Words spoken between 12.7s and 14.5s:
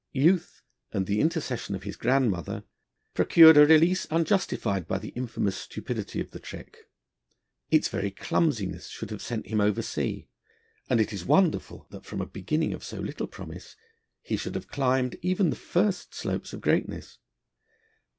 of so little promise, he